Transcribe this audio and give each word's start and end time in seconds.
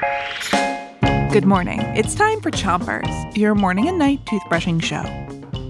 Good 0.00 1.44
morning. 1.44 1.80
It's 1.94 2.14
time 2.14 2.40
for 2.40 2.50
Chompers, 2.50 3.36
your 3.36 3.54
morning 3.54 3.86
and 3.88 3.98
night 3.98 4.24
toothbrushing 4.24 4.82
show. 4.82 5.04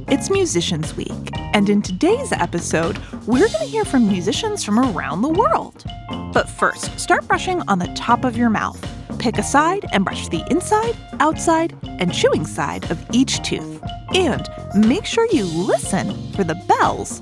It's 0.07 0.31
Musicians 0.31 0.97
Week, 0.97 1.31
and 1.35 1.69
in 1.69 1.83
today's 1.83 2.31
episode, 2.31 2.99
we're 3.27 3.49
going 3.49 3.59
to 3.59 3.65
hear 3.65 3.85
from 3.85 4.09
musicians 4.09 4.63
from 4.63 4.79
around 4.79 5.23
the 5.23 5.29
world. 5.29 5.85
But 6.33 6.49
first, 6.49 6.99
start 6.99 7.27
brushing 7.27 7.63
on 7.63 7.81
the 7.81 7.93
top 7.97 8.25
of 8.25 8.37
your 8.37 8.51
mouth. 8.51 8.81
Pick 9.19 9.37
a 9.37 9.43
side 9.43 9.85
and 9.93 10.05
brush 10.05 10.29
the 10.29 10.45
inside, 10.49 10.97
outside, 11.19 11.77
and 11.83 12.15
chewing 12.15 12.47
side 12.47 12.89
of 12.91 13.05
each 13.13 13.43
tooth. 13.43 13.83
And 14.15 14.49
make 14.75 15.07
sure 15.07 15.27
you 15.33 15.45
listen 15.45 16.33
for 16.35 16.45
the 16.45 16.63
bells 16.69 17.21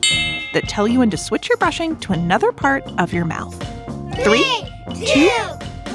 that 0.53 0.69
tell 0.69 0.87
you 0.87 0.99
when 0.99 1.11
to 1.11 1.17
switch 1.17 1.49
your 1.49 1.57
brushing 1.57 1.97
to 2.01 2.13
another 2.13 2.53
part 2.53 2.85
of 2.99 3.15
your 3.15 3.25
mouth. 3.25 3.57
Three, 4.23 4.63
two, 5.07 5.31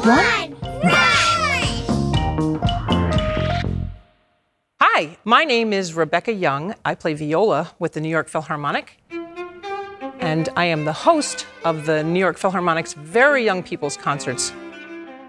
one. 0.02 0.53
Hi, 0.86 1.88
my 5.24 5.46
name 5.46 5.72
is 5.72 5.94
Rebecca 5.94 6.34
Young. 6.34 6.76
I 6.84 6.94
play 6.96 7.14
viola 7.14 7.72
with 7.80 7.94
the 7.94 8.02
New 8.02 8.10
York 8.10 8.28
Philharmonic. 8.28 9.02
And 10.20 10.50
I 10.58 10.66
am 10.66 10.84
the 10.84 10.92
host 10.92 11.48
of 11.64 11.86
the 11.86 12.04
New 12.04 12.20
York 12.20 12.38
Philharmonic's 12.38 12.92
Very 12.94 13.46
Young 13.46 13.64
People's 13.64 13.96
Concerts. 13.96 14.52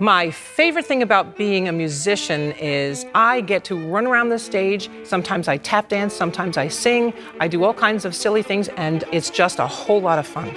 My 0.01 0.33
favorite 0.33 0.87
thing 0.87 1.03
about 1.03 1.37
being 1.37 1.69
a 1.69 1.73
musician 1.73 2.51
is 2.53 3.07
I 3.15 3.41
get 3.41 3.63
to 3.67 3.77
run 3.77 4.09
around 4.09 4.31
the 4.31 4.41
stage. 4.41 4.91
Sometimes 5.05 5.47
I 5.47 5.59
tap 5.59 5.89
dance, 5.89 6.15
sometimes 6.15 6.57
I 6.57 6.67
sing. 6.67 7.15
I 7.39 7.47
do 7.47 7.63
all 7.63 7.75
kinds 7.75 8.05
of 8.05 8.17
silly 8.17 8.43
things, 8.43 8.67
and 8.71 9.05
it's 9.13 9.31
just 9.31 9.61
a 9.61 9.69
whole 9.69 10.01
lot 10.01 10.19
of 10.19 10.27
fun. 10.27 10.51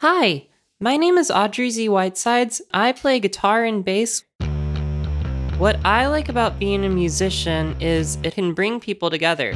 Hi, 0.00 0.46
my 0.80 0.96
name 0.96 1.18
is 1.18 1.30
Audrey 1.30 1.70
Z. 1.70 1.88
Whitesides. 1.88 2.60
I 2.72 2.92
play 2.92 3.18
guitar 3.20 3.64
and 3.64 3.84
bass 3.84 4.22
what 5.58 5.78
I 5.86 6.06
like 6.08 6.28
about 6.28 6.58
being 6.58 6.84
a 6.84 6.90
musician 6.90 7.80
is 7.80 8.18
it 8.22 8.34
can 8.34 8.52
bring 8.52 8.78
people 8.78 9.08
together. 9.08 9.52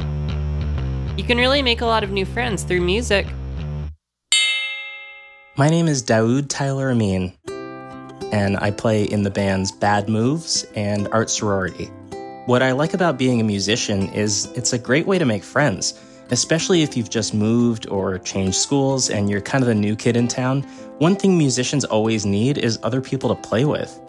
You 1.15 1.23
can 1.23 1.37
really 1.37 1.61
make 1.61 1.81
a 1.81 1.85
lot 1.85 2.03
of 2.03 2.09
new 2.09 2.25
friends 2.25 2.63
through 2.63 2.81
music. 2.81 3.27
My 5.57 5.69
name 5.69 5.87
is 5.87 6.01
Daoud 6.01 6.49
Tyler-Ameen, 6.49 7.35
and 8.33 8.57
I 8.57 8.71
play 8.71 9.03
in 9.03 9.21
the 9.21 9.29
bands 9.29 9.71
Bad 9.71 10.09
Moves 10.09 10.65
and 10.75 11.07
Art 11.09 11.29
Sorority. 11.29 11.91
What 12.47 12.63
I 12.63 12.71
like 12.71 12.95
about 12.95 13.19
being 13.19 13.39
a 13.39 13.43
musician 13.43 14.07
is 14.09 14.47
it's 14.55 14.73
a 14.73 14.79
great 14.79 15.05
way 15.05 15.19
to 15.19 15.25
make 15.25 15.43
friends, 15.43 15.93
especially 16.31 16.81
if 16.81 16.95
you've 16.97 17.09
just 17.09 17.33
moved 17.33 17.87
or 17.89 18.17
changed 18.19 18.55
schools 18.57 19.09
and 19.09 19.29
you're 19.29 19.41
kind 19.41 19.63
of 19.63 19.69
a 19.69 19.75
new 19.75 19.95
kid 19.95 20.15
in 20.15 20.27
town. 20.27 20.63
One 20.97 21.15
thing 21.15 21.37
musicians 21.37 21.85
always 21.85 22.25
need 22.25 22.57
is 22.57 22.79
other 22.83 23.01
people 23.01 23.35
to 23.35 23.41
play 23.41 23.65
with. 23.65 23.99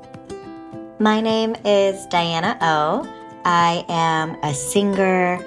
My 0.98 1.20
name 1.20 1.56
is 1.64 2.06
Diana 2.06 2.56
O. 2.60 3.06
I 3.44 3.84
am 3.88 4.36
a 4.44 4.54
singer. 4.54 5.44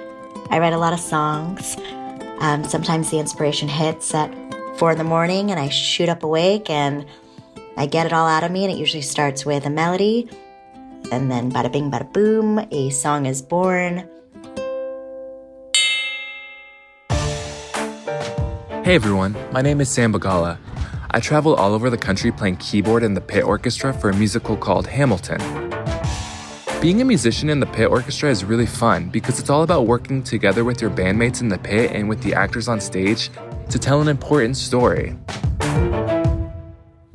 I 0.50 0.58
write 0.58 0.74
a 0.74 0.78
lot 0.78 0.92
of 0.92 1.00
songs. 1.00 1.76
Um, 2.40 2.62
sometimes 2.64 3.10
the 3.10 3.18
inspiration 3.18 3.68
hits 3.68 4.14
at 4.14 4.30
four 4.76 4.92
in 4.92 4.98
the 4.98 5.04
morning 5.04 5.50
and 5.50 5.58
I 5.58 5.70
shoot 5.70 6.10
up 6.10 6.22
awake 6.22 6.68
and 6.68 7.06
I 7.78 7.86
get 7.86 8.04
it 8.04 8.12
all 8.12 8.26
out 8.26 8.44
of 8.44 8.50
me. 8.50 8.64
And 8.64 8.72
it 8.72 8.76
usually 8.76 9.02
starts 9.02 9.46
with 9.46 9.64
a 9.64 9.70
melody. 9.70 10.28
And 11.10 11.30
then 11.30 11.50
bada 11.50 11.72
bing, 11.72 11.90
bada 11.90 12.12
boom, 12.12 12.58
a 12.70 12.90
song 12.90 13.24
is 13.24 13.40
born. 13.40 14.06
Hey 18.84 18.94
everyone, 18.94 19.36
my 19.52 19.62
name 19.62 19.80
is 19.80 19.88
Sam 19.88 20.12
Bagala. 20.12 20.58
I 21.10 21.20
travel 21.20 21.54
all 21.54 21.74
over 21.74 21.90
the 21.90 21.98
country 21.98 22.30
playing 22.30 22.56
keyboard 22.58 23.02
in 23.02 23.14
the 23.14 23.20
pit 23.20 23.44
orchestra 23.44 23.92
for 23.92 24.10
a 24.10 24.14
musical 24.16 24.56
called 24.56 24.86
Hamilton. 24.86 25.40
Being 26.80 27.00
a 27.00 27.04
musician 27.04 27.50
in 27.50 27.58
the 27.58 27.66
pit 27.66 27.88
orchestra 27.88 28.30
is 28.30 28.44
really 28.44 28.66
fun 28.66 29.08
because 29.08 29.40
it's 29.40 29.50
all 29.50 29.62
about 29.62 29.86
working 29.86 30.22
together 30.22 30.62
with 30.62 30.80
your 30.80 30.90
bandmates 30.90 31.40
in 31.40 31.48
the 31.48 31.58
pit 31.58 31.90
and 31.92 32.08
with 32.08 32.22
the 32.22 32.34
actors 32.34 32.68
on 32.68 32.80
stage 32.80 33.30
to 33.70 33.78
tell 33.78 34.00
an 34.00 34.08
important 34.08 34.56
story. 34.56 35.16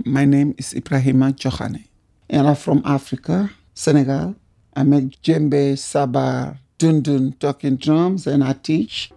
My 0.03 0.25
name 0.25 0.55
is 0.57 0.73
Ibrahima 0.73 1.33
Johane, 1.33 1.87
and 2.29 2.47
I'm 2.47 2.55
from 2.55 2.81
Africa, 2.83 3.51
Senegal. 3.73 4.35
I 4.75 4.83
make 4.83 5.21
djembe, 5.21 5.77
sabar, 5.77 6.57
dundun, 6.79 7.39
talking 7.39 7.77
drums, 7.77 8.27
and 8.27 8.43
I 8.43 8.53
teach. 8.53 9.11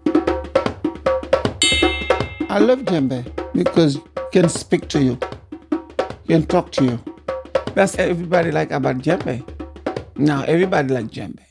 I 2.55 2.59
love 2.59 2.85
djembe 2.85 3.25
because 3.53 3.99
can 4.31 4.49
speak 4.49 4.87
to 4.91 5.03
you, 5.03 5.19
can 6.29 6.47
talk 6.47 6.71
to 6.79 6.85
you. 6.85 7.01
That's 7.75 7.99
everybody 7.99 8.53
like 8.53 8.71
about 8.71 8.99
djembe. 8.99 9.43
Now 10.17 10.45
everybody 10.45 10.95
like 10.95 11.07
djembe. 11.07 11.43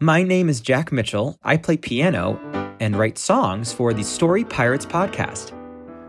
My 0.00 0.22
name 0.22 0.48
is 0.48 0.62
Jack 0.62 0.90
Mitchell. 0.90 1.38
I 1.42 1.58
play 1.58 1.76
piano 1.76 2.40
and 2.80 2.96
write 2.96 3.18
songs 3.18 3.74
for 3.74 3.92
the 3.92 4.04
Story 4.04 4.44
Pirates 4.44 4.86
podcast. 4.86 5.52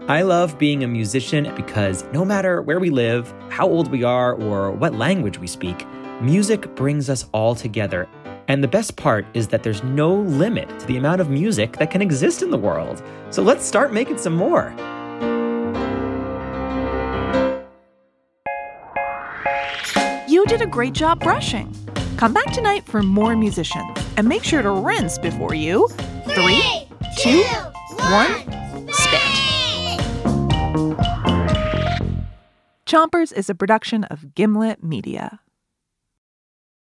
I 0.08 0.22
love 0.22 0.58
being 0.58 0.86
a 0.86 0.88
musician 0.88 1.54
because 1.54 2.06
no 2.14 2.24
matter 2.24 2.62
where 2.62 2.80
we 2.80 2.90
live, 2.90 3.34
how 3.50 3.68
old 3.68 3.92
we 3.92 4.06
are, 4.06 4.36
or 4.36 4.72
what 4.72 4.94
language 4.94 5.38
we 5.40 5.48
speak, 5.48 5.86
music 6.22 6.74
brings 6.76 7.10
us 7.10 7.26
all 7.34 7.56
together 7.56 8.08
and 8.48 8.64
the 8.64 8.68
best 8.68 8.96
part 8.96 9.26
is 9.34 9.48
that 9.48 9.64
there's 9.64 9.84
no 9.84 10.14
limit 10.14 10.68
to 10.80 10.86
the 10.86 10.98
amount 10.98 11.22
of 11.22 11.30
music 11.30 11.78
that 11.78 11.92
can 11.92 12.02
exist 12.02 12.42
in 12.42 12.52
the 12.52 12.58
world. 12.58 13.02
So 13.30 13.42
let's 13.42 13.66
start 13.66 13.92
making 13.92 14.18
some 14.18 14.36
more. 14.36 14.74
You 20.28 20.46
did 20.48 20.62
a 20.62 20.68
great 20.68 20.94
job 20.94 21.20
brushing. 21.20 21.74
Come 22.18 22.34
back 22.34 22.52
tonight 22.54 22.86
for 22.86 23.02
more 23.02 23.36
musicians 23.36 23.98
and 24.18 24.28
make 24.28 24.44
sure 24.44 24.62
to 24.62 24.72
rinse 24.72 25.18
before 25.18 25.54
you. 25.54 25.88
Three, 26.30 26.88
two, 27.18 27.44
one, 27.98 28.32
spit. 28.92 29.22
Chompers 32.86 33.34
is 33.34 33.50
a 33.50 33.56
production 33.56 34.04
of 34.06 34.36
Gimlet 34.36 34.84
Media. 34.84 35.40